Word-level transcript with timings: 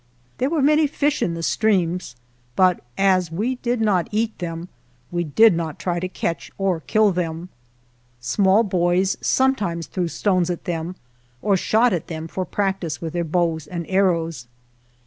There 0.39 0.49
were 0.49 0.63
many 0.63 0.87
fish 0.87 1.21
in 1.21 1.35
the 1.35 1.43
streams, 1.43 2.15
but 2.55 2.79
as 2.97 3.31
we 3.31 3.57
did 3.57 3.79
not 3.79 4.07
eat 4.11 4.35
them, 4.39 4.67
we 5.11 5.23
did 5.23 5.53
not 5.53 5.77
try 5.77 5.99
to 5.99 6.07
catch 6.09 6.49
or 6.57 6.79
kill 6.79 7.11
them. 7.11 7.49
Small 8.19 8.63
boys 8.63 9.15
sometimes 9.21 9.85
threw 9.85 10.07
stones 10.07 10.49
at 10.49 10.63
them 10.65 10.95
or 11.39 11.55
shot 11.55 11.93
at 11.93 12.07
them 12.07 12.27
for 12.27 12.45
practice 12.45 12.99
with 12.99 13.13
their 13.13 13.23
bows 13.23 13.67
and 13.67 13.85
arrows. 13.87 14.47